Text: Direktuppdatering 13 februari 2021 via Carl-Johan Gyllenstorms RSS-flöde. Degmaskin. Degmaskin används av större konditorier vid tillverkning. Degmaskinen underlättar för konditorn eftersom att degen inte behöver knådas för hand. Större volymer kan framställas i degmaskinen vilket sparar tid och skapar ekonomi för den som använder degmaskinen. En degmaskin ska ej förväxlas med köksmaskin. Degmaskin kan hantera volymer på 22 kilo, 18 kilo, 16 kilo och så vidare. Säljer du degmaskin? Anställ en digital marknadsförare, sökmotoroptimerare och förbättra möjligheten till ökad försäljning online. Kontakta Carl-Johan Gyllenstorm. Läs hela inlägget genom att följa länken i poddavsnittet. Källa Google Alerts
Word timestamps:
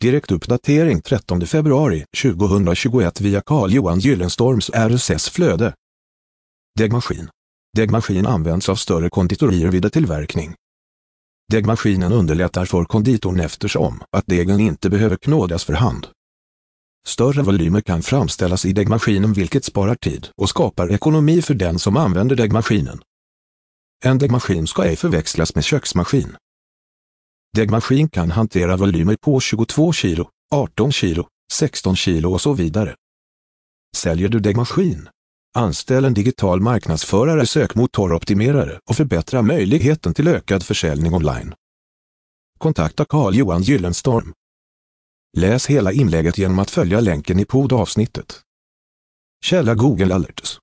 Direktuppdatering 0.00 1.02
13 1.02 1.46
februari 1.46 2.04
2021 2.22 3.20
via 3.20 3.40
Carl-Johan 3.40 3.98
Gyllenstorms 3.98 4.70
RSS-flöde. 4.70 5.74
Degmaskin. 6.78 7.30
Degmaskin 7.76 8.26
används 8.26 8.68
av 8.68 8.76
större 8.76 9.10
konditorier 9.10 9.70
vid 9.70 9.92
tillverkning. 9.92 10.54
Degmaskinen 11.52 12.12
underlättar 12.12 12.64
för 12.64 12.84
konditorn 12.84 13.40
eftersom 13.40 14.02
att 14.16 14.26
degen 14.26 14.60
inte 14.60 14.90
behöver 14.90 15.16
knådas 15.16 15.64
för 15.64 15.72
hand. 15.72 16.06
Större 17.06 17.42
volymer 17.42 17.80
kan 17.80 18.02
framställas 18.02 18.64
i 18.64 18.72
degmaskinen 18.72 19.32
vilket 19.32 19.64
sparar 19.64 19.94
tid 19.94 20.28
och 20.36 20.48
skapar 20.48 20.92
ekonomi 20.92 21.42
för 21.42 21.54
den 21.54 21.78
som 21.78 21.96
använder 21.96 22.36
degmaskinen. 22.36 23.00
En 24.04 24.18
degmaskin 24.18 24.66
ska 24.66 24.84
ej 24.84 24.96
förväxlas 24.96 25.54
med 25.54 25.64
köksmaskin. 25.64 26.36
Degmaskin 27.56 28.08
kan 28.08 28.30
hantera 28.30 28.76
volymer 28.76 29.16
på 29.16 29.40
22 29.40 29.92
kilo, 29.92 30.28
18 30.50 30.92
kilo, 30.92 31.28
16 31.52 31.96
kilo 31.96 32.32
och 32.32 32.40
så 32.40 32.52
vidare. 32.52 32.94
Säljer 33.96 34.28
du 34.28 34.40
degmaskin? 34.40 35.08
Anställ 35.54 36.04
en 36.04 36.14
digital 36.14 36.60
marknadsförare, 36.60 37.46
sökmotoroptimerare 37.46 38.80
och 38.90 38.96
förbättra 38.96 39.42
möjligheten 39.42 40.14
till 40.14 40.28
ökad 40.28 40.62
försäljning 40.62 41.14
online. 41.14 41.54
Kontakta 42.58 43.04
Carl-Johan 43.04 43.62
Gyllenstorm. 43.62 44.32
Läs 45.36 45.66
hela 45.66 45.92
inlägget 45.92 46.38
genom 46.38 46.58
att 46.58 46.70
följa 46.70 47.00
länken 47.00 47.38
i 47.38 47.44
poddavsnittet. 47.44 48.40
Källa 49.44 49.74
Google 49.74 50.14
Alerts 50.14 50.58